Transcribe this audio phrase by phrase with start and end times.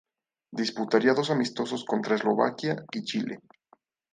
[0.59, 3.39] Disputaría dos amistosos contra Eslovaquia y Chile.